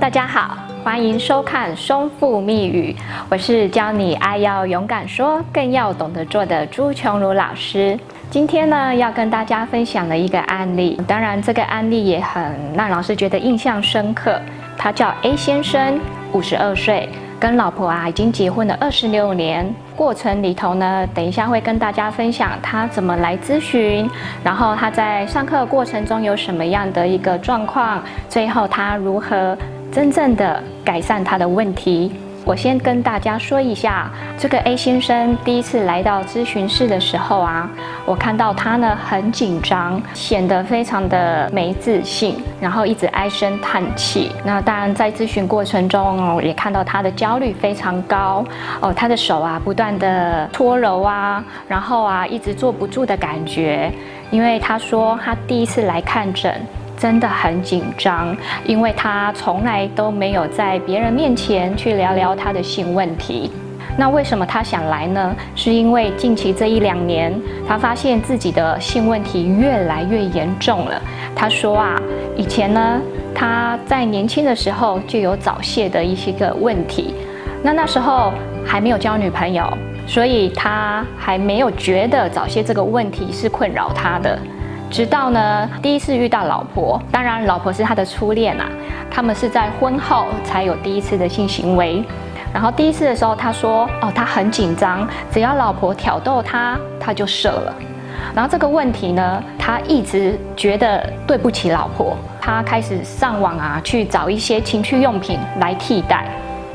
[0.00, 2.96] 大家好，欢迎收看《松富密语》，
[3.28, 7.98] 我是教你爱要勇敢说，更要懂得做的朱琼如老师。
[8.30, 12.42] 今天呢，要跟大家分享的一个案例，当然这个案例也很
[12.74, 14.40] 让老师觉得印象深刻。
[14.74, 16.00] 他叫 A 先生，
[16.32, 17.06] 五十二岁，
[17.38, 19.70] 跟老婆啊已经结婚了二十六年。
[19.94, 24.08] 过程里头呢，等一下会跟大家分享他怎么来咨询，
[24.42, 29.54] 然后他在上课过程中有什么样的一个状况，最后他如何。
[29.92, 32.12] 真正的改善他的问题，
[32.44, 34.08] 我先跟大家说一下，
[34.38, 37.68] 这个 A 先生第一次来到咨询室的时候啊，
[38.06, 44.30] 我看到他呢很紧张，显得非常的没自信，然后一直唉声叹气。
[44.44, 48.44] 那当然在咨询过程中哦也看到他的焦虑非常高
[48.80, 53.92] 哦，他的手啊不断的搓揉啊，然后啊一直坐不住的感觉，
[54.30, 56.64] 因为他说他第一次来看诊。
[57.00, 63.50] 真的很紧张，因为他从来都没有在别人面前去聊聊他的性问题。
[63.96, 65.34] 那为什么他想来呢？
[65.54, 67.34] 是因为近期这一两年，
[67.66, 71.00] 他发现自己的性问题越来越严重了。
[71.34, 72.00] 他说啊，
[72.36, 73.00] 以前呢，
[73.34, 77.14] 他在年轻的时候就有早泄的一些个问题，
[77.62, 78.32] 那那时候
[78.64, 79.66] 还没有交女朋友，
[80.06, 84.38] 所以他还没有觉得早泄这个问题是困扰他的。
[84.90, 88.68] 直到呢，第一次遇到老婆，当然老婆是他的初恋啊，
[89.08, 92.02] 他们是在婚后才有第一次的性行为。
[92.52, 97.72] 然后第一次的时候，他说：“哦，他很紧张，只要老婆挑逗他，他就射了。”
[98.34, 106.26] 然后这个问题呢，他一直觉得对不起老婆，他开始上网啊，去找一些情趣用品来替代。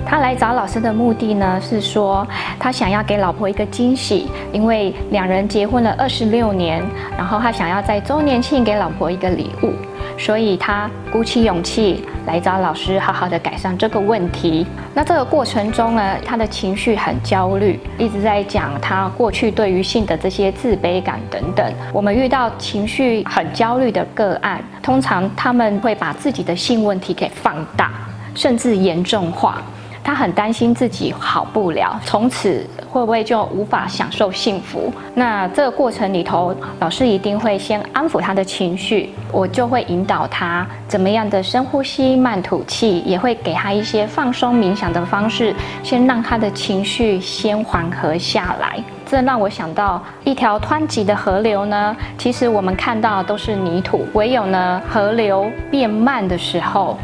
[0.06, 2.26] 他来找老师的目的呢，是说
[2.60, 6.84] 他想要给老婆一个惊喜，因为两人结婚了二十六年，
[7.18, 9.74] 然后他想要在周年庆给老婆一个礼物，
[10.18, 14.66] 所以他鼓起勇气来找老师，好好的改善这个问题。
[14.94, 21.66] 那这个过程中呢，他的情绪很焦虑，一直在讲他过去对于性的这些自卑感等等。
[21.92, 27.92] 我们遇到情绪很焦虑的个案，通常他们会把自己的性问题给放大，
[28.36, 29.62] 甚至严重化。
[30.06, 34.94] 他很担心自己好不了，从此会不会就无法享受幸福？
[35.16, 48.78] 那这个过程里头，老师一定会先安抚他的情绪，我就会引导他怎么样的深呼吸、慢吐气，也会给他一些放松冥想的方式，先让他的情绪先缓和下来。
[49.08, 56.96] 这让我想到一条湍急的河流呢，其实我们看到都是泥土，唯有呢河流变慢的时候。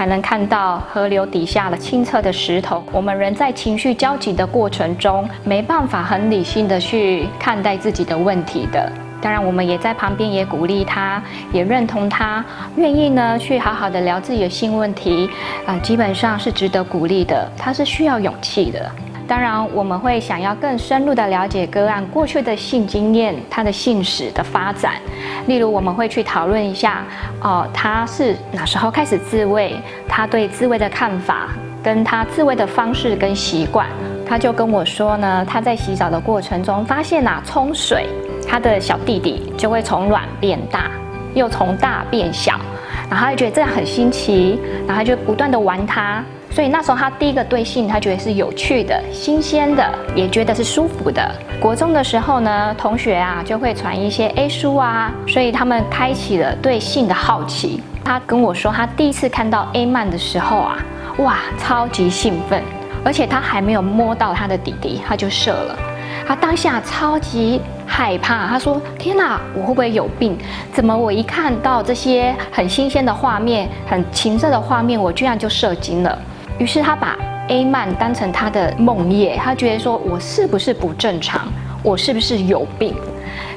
[0.00, 2.82] 才能看到河流底下的清澈的石头。
[2.90, 8.90] 我们人在情绪焦急的过程中，没办法很理性的去看待自己的问题的。
[9.20, 11.22] 当然，我们也在旁边也鼓励他，
[11.52, 12.42] 也认同他，
[12.76, 15.28] 愿意呢去好好的聊自己的性问题
[15.66, 17.46] 啊，基本上是值得鼓励的。
[17.58, 18.90] 他是需要勇气的。
[19.30, 24.94] 当然，我们会想要更深入的了解个案过去的性经验，他的性史的发展。
[25.46, 27.04] 例如，我们会去讨论一下，
[27.40, 29.76] 哦，他是哪时候开始自慰，
[30.08, 33.86] 他对自慰的看法，跟他自慰的方式跟习惯。
[34.26, 38.08] 他就跟我说呢，他在洗澡的过程中发现呐，冲水，
[38.48, 40.90] 他的小弟弟就会从卵变大，
[41.34, 42.58] 又从大变小，
[43.08, 44.58] 然后他就觉得这样很新奇，
[44.88, 46.20] 然后他就不断的玩他。
[46.50, 51.34] 所以那时候他第一个对性，他觉得是有趣的、新鲜的，也觉得是舒服的。
[51.60, 57.80] 国中的时候呢，同学啊就会传一些 A 书啊，所以他们开启了对性的好奇。
[58.04, 60.76] 他跟我说，他第一次看到 A 漫的时候啊，
[61.18, 62.60] 哇，超级兴奋，
[63.04, 65.78] 而且他还没有摸到他的弟弟，他就射了。
[66.26, 70.36] 他当下超级害怕，他说：“天哪，我会不会有病？
[70.72, 76.18] 怎么我一看到这些很新鲜的画面、很情色的画面，我居然就射精了？”
[76.60, 77.16] 于是他把
[77.48, 81.50] A 曼当成他的梦魇，他觉得说我是不是不正常，
[81.82, 82.94] 我是不是有病？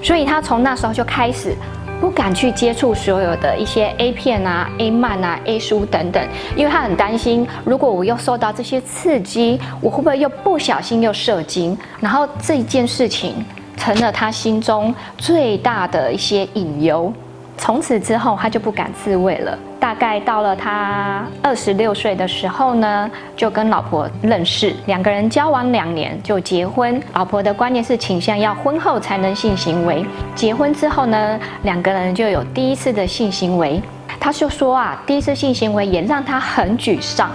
[0.02, 1.53] 所以他从那时候就开始
[2.00, 11.78] 不敢去接触所有的一些 A 片啊、A 漫啊、A 书等等，因为他很担心，如果我又受到这些刺激，我会不会又不小心又射精？
[11.99, 13.46] 然后这件事情
[13.76, 17.11] 成了他心中最大的一些隐忧。
[17.58, 19.58] 从此之后，他就不敢自慰了。
[19.79, 27.02] 大概到了他二十六岁的时候呢，就跟老婆认识，两个人交往两年就结婚。
[27.14, 30.05] 老婆的观念是倾向要婚后才能性行为，
[30.35, 33.82] 结婚之后呢，两个人就有第一次的性行为。
[34.20, 37.29] 他就说啊，第一次性行为也让他很沮丧，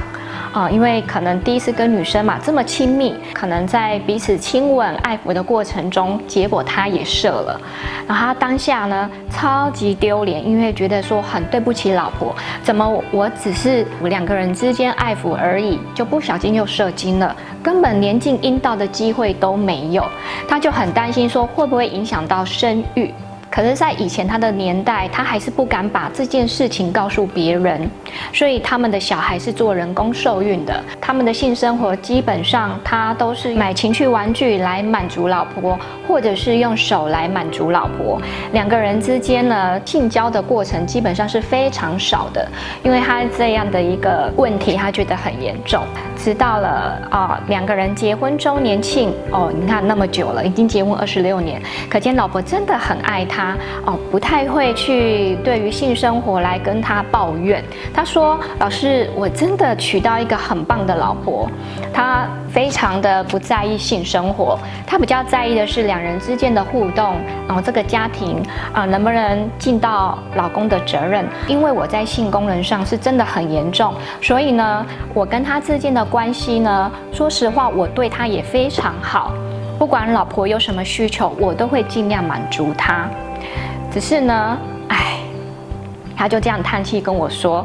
[0.53, 7.61] 啊，因为可能第一次跟女生嘛这么亲密，可能在彼此亲吻、爱抚的过程中，结果他也射了。
[8.07, 20.05] 然后他当下呢超级丢脸，因为觉得说很对不起老婆，怎么我只是两个人之间爱抚而已，就不小心又射精了，根本连进阴道的机会都没有，
[20.49, 23.13] 他就很担心说会不会影响到生育。
[23.51, 27.91] 可是，在以前他的年代，他还是不敢把这件事情告诉别人，
[28.33, 30.83] 所以他们的小孩是做人工受孕的。
[31.01, 38.21] 他们的性生活基本上，他都是买情趣玩具来满足老婆，或者是用手来满足老婆。
[38.53, 42.47] 两个人之间呢，性交的过程基本上是非常少的，
[42.83, 45.83] 因为他这样的一个问题，他觉得很严重。
[46.17, 53.48] 直到了啊，两个人结婚周年庆哦，你看那么久了，已经结婚二十六年，可见老婆真的很爱他。
[53.85, 57.63] 哦，不太会去对于性生活来跟他抱怨。
[57.93, 61.49] 他说：“老师，我真的娶到一个很棒的老婆，
[61.93, 67.17] 她非常的不在意性生活，她比较在意的是两人之间的互动，
[67.47, 68.43] 然后这个家庭
[68.73, 71.27] 啊能不能尽到老公的责任？
[71.47, 79.33] 因为我在性功能上是真的很严重，所以呢，我跟他之间的关系呢，说实话，我对他也非常好，
[79.79, 83.09] 不管老婆有什么需求，我都会尽量满足她。”
[83.91, 84.59] 只是呢，
[84.89, 85.19] 哎，
[86.17, 87.65] 他就这样叹气跟我说，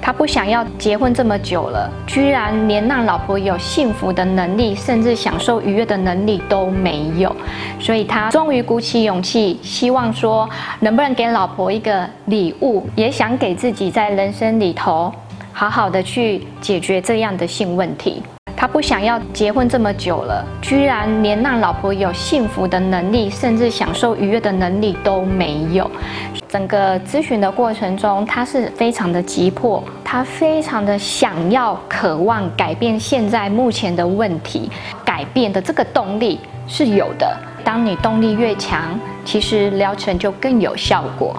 [0.00, 7.34] 他不想要结婚这么久了，居然连让老婆有幸福的能力，甚至享受愉悦的能力都没有，
[7.80, 10.48] 所以他终于鼓起勇气，希望说
[10.80, 15.10] 能不能给老婆一个礼物，也想给自己在人生里头
[15.52, 18.22] 好好的去解决这样的性问题。
[18.64, 25.90] 他不想要结婚这么久了，居然连让老婆有幸福的能力，甚至享受愉悦的能力都没有。
[26.48, 34.70] 整个咨询的过程中，他是非常的急迫，他非常的想要、渴望改变现在目前的问题，
[35.04, 37.36] 改变的这个动力是有的。
[37.62, 41.36] 当你动力越强，其实疗程就更有效果。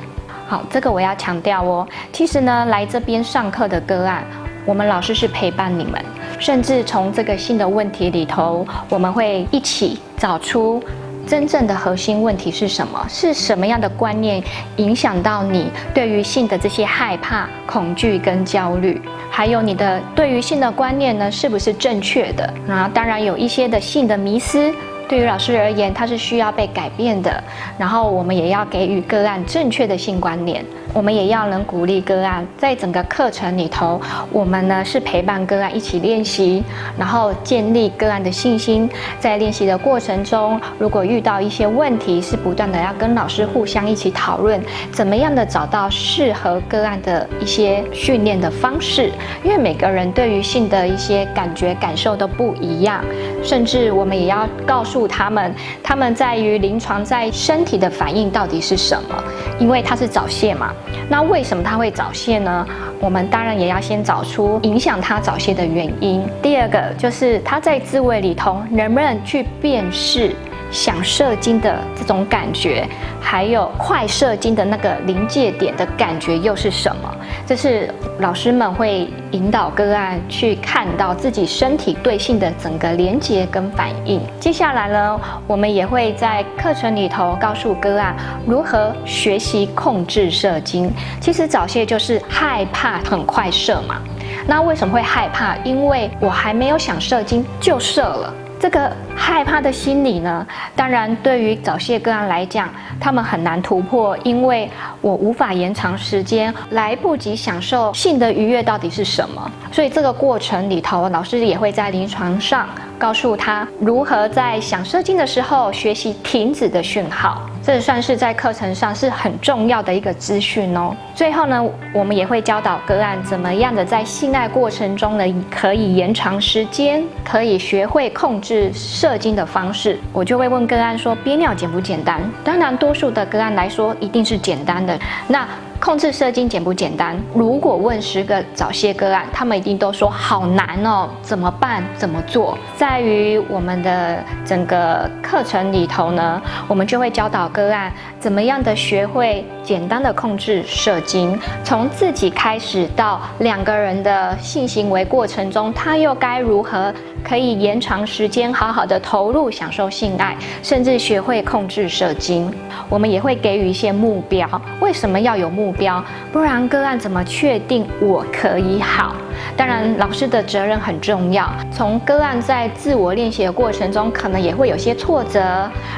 [0.48, 1.88] 好，这个我要强调哦。
[2.14, 4.24] 其实呢，来这边上课的个案。
[4.68, 6.04] 我们老师是陪伴你们，
[6.40, 10.82] 甚至从这个性的问题里头，我们会一起找出
[11.28, 14.44] 真正的核心问题是什么，是什么样的观念
[14.78, 19.02] 影响到你对于性的这些害怕、恐惧跟焦虑，
[19.32, 22.54] 还有你的对于性的观念呢，是不是正确的？
[22.68, 24.74] 那当然有一些的性的迷思。
[25.08, 27.44] 对于老师而言，它是需要被改变的。
[27.78, 36.64] 然后我们也要给予个案正确的性观念，我们也要能鼓励个案，在整个课程里头，我们呢是陪伴个案一起练习，
[36.98, 38.90] 然后建立个案的信心。
[39.20, 44.60] 在练习的过程中，如果遇到一些问题，是不断的要跟老师互相一起讨论，
[44.92, 49.12] 怎么样的找到适合个案的一些训练的方式。
[49.44, 53.04] 因为每个人对于性的一些感觉感受都不一样，
[53.44, 54.95] 甚至我们也要告诉。
[54.96, 55.54] 助他们，
[55.84, 59.24] 他们在于临床在身体的反应到底是什么？
[59.60, 60.72] 因为它是早泄嘛，
[61.10, 62.66] 那为什么它会早泄呢？
[63.02, 66.26] 我们当然也要先找出影响它早泄的原因。
[66.42, 70.34] 第二个就是它在自慰里头能不能去辨识。
[70.72, 72.86] 想射精的这种感觉，
[73.22, 77.15] 还有快射精的那个临界点的感觉又是什么？
[77.48, 84.20] 这是老师们会引导个案去看到自己身体对性的整个连接跟反应。
[84.40, 88.16] 接下来呢，我们也会在课程里头告诉个案
[88.48, 90.92] 如何学习控制射精。
[91.22, 94.02] 其实早泄就是害怕很快射嘛。
[94.48, 95.56] 那为什么会害怕？
[95.58, 98.34] 因为我还没有想射精就射了。
[98.66, 100.44] 这个害怕的心理呢，
[100.76, 102.68] 当然对于早泄个案来讲，
[103.00, 104.68] 他们很难突破，因为
[105.02, 109.52] 我无法延长时间，来不及享受性的愉悦到底是什么。
[109.72, 112.68] 所以这个过程里头，老师也会在临床上
[112.98, 117.42] 告诉他如何在想射精的时候学习停止的讯号。
[117.64, 120.96] 这算是在课程上是很重要的一个资讯哦。
[121.16, 130.00] 最后呢，我们也会教导个案怎么样的在性爱过程中呢，可以延长时间，可以学会控制射精的方式。
[130.14, 132.22] 我就会问个案说，憋尿简不简单？
[132.44, 135.00] 当然，多数的个案来说一定是简单的。
[135.28, 135.48] 那
[135.86, 137.16] 控制射精简不简单？
[137.36, 141.84] 如果问十个早泄个案，他们一定都说好难哦，怎么办？
[141.96, 142.58] 怎么做？
[142.76, 156.92] 在于我们的整个课程里头呢，我们就会教导个案怎么样的学会简单的控制射精，从自己开始到两个人的性行为过程中，他又该如何
[157.24, 162.52] 可以延长时间，好好的投入享受性爱，甚至学会控制射精。
[162.90, 164.50] 我们也会给予一些目标，
[164.80, 165.75] 为什么要有目？
[165.78, 169.16] 标，不然个案怎么确定我可以好？
[169.58, 171.50] 当然，老师的责任很重要。
[171.72, 175.40] 从个案在自我练习的过程中，可能也会有些挫折，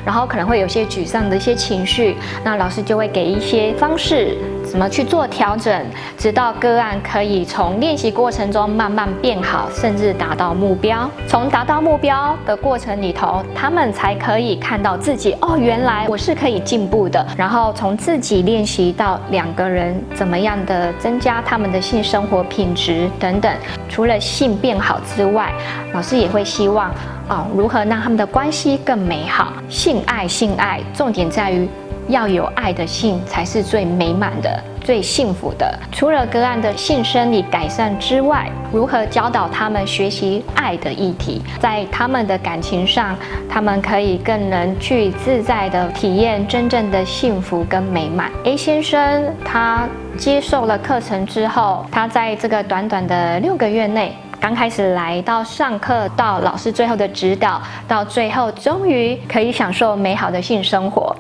[0.05, 5.85] 然后可能会有些沮丧的一些情绪，那老师就会给一些方式，怎么去做调整，
[6.17, 11.09] 直到个案可以从练习过程中慢慢变好，甚至达到目标。
[11.27, 17.25] 从达到目标的过程里头，他们才可以看到自己哦，原来我是可以进步的。
[17.37, 23.51] 然后从自己练习到两个人怎么样的增加他们的性生活品质等等。
[23.87, 25.51] 除了性变好之外，
[25.93, 26.91] 老师也会希望
[27.29, 29.53] 哦，如何让他们的关系更美好？
[29.69, 31.67] 性爱，性爱，重点在于
[32.07, 35.77] 要有爱的性才是最美满的、最幸福的。
[35.91, 43.15] 除了个案的性生理改善之外，如何教导他们学习爱的议题，在他们的感情上，
[43.49, 48.31] 他们可以更能去自在的体验真正的幸福跟美满。
[48.43, 49.87] A 先生他
[50.17, 54.15] 接受了课程之后，他在这个短短的六个月内。
[54.39, 61.15] 刚开始来到上课，到老师最后的指导，到最后终于可以享受美好的性生活。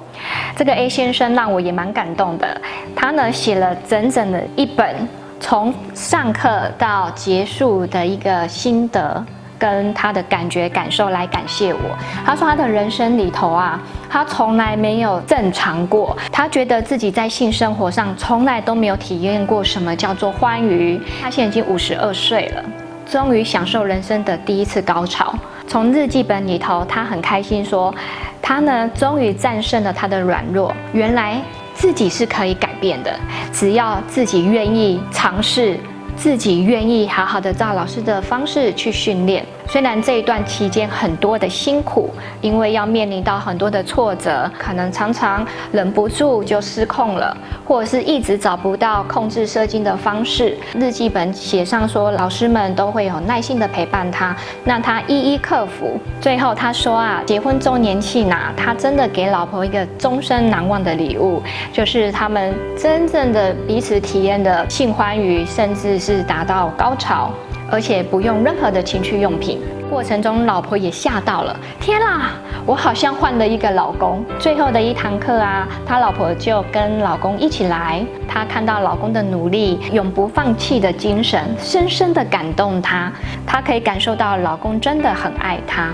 [0.55, 2.61] 这个 A 先生让我也蛮感动的，
[2.95, 4.95] 他呢写了整整的一本
[5.39, 9.23] 从上课到结束的一个心得
[9.59, 11.79] 跟他的感觉感受来感谢我。
[12.25, 21.01] 他说他的人生里头啊，他从来没有正常过，他觉得自己在性生活上从来都没有体验过什么叫做欢愉。
[21.21, 22.63] 他现在已经五十二岁了。
[23.09, 25.33] 终于享受人生的第一次高潮。
[25.67, 27.93] 从日记本里头，他很开心说，
[28.41, 30.73] 他呢终于战胜了他的软弱。
[30.93, 31.41] 原来
[31.73, 33.17] 自己是可以改变的，
[33.51, 35.77] 只要自己愿意尝试，
[36.15, 39.45] 自己愿意好好的照老师的方式去训练。
[39.69, 42.09] 虽然这一段期间很多的辛苦，
[42.39, 50.57] 因为要面临到很多的挫折，可能常常忍不住就失控了，或者是一直找不到控制射精的方式。
[50.73, 54.33] 日记本写上说，老师们都会有耐心的陪伴他，
[54.63, 55.99] 让他一一克服。
[56.21, 61.43] 最后他说啊，结婚周年庆呐，他真的给老婆一个终身难忘的礼物，
[61.73, 67.31] 就是他们真正的彼此体验的性欢愉，甚至是达到高潮。
[67.69, 69.59] 而且不用任何的情趣用品，
[69.89, 71.57] 过程中老婆也吓到了。
[71.79, 72.31] 天啦，
[72.65, 74.23] 我好像换了一个老公。
[74.39, 83.11] 最后的一堂课啊，他老婆就跟老公一起来，她看到老公的努力、永不放弃的精神，深深的感动她。
[83.45, 85.89] 她可以感受到老公真的很爱她，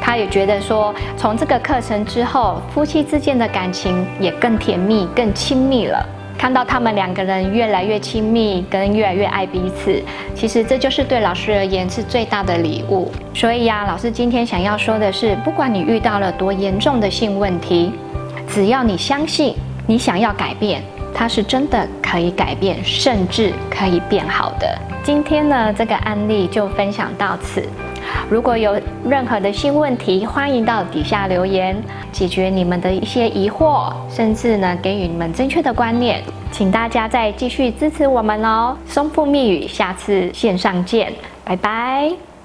[0.00, 6.06] 她也觉得说，从这个课程之后，夫妻之间的感情也更甜蜜、更亲密了。
[6.38, 10.02] 看到他们两个人越来越亲密，跟越来越爱彼此，
[10.34, 13.10] 其实这就是对老师而言是最大的礼物。
[13.34, 17.92] 所以呀，老师今天想要说的是，不管你遇到了多严重的性问题，
[18.48, 19.54] 只要你相信，
[19.86, 20.82] 你想要改变，
[21.14, 24.78] 它是真的可以改变，甚至可以变好的。
[25.02, 27.62] 今天呢，这个案例就分享到此。
[28.28, 31.76] 如果有任何的新问题，欢迎到底下留言，
[32.12, 36.22] 解决你们的一些疑惑，甚至呢给予你们正确的观念。
[36.52, 38.76] 请大家再继续支持我们哦！
[38.86, 41.12] 松富密语，下次线上见，
[41.44, 42.35] 拜拜。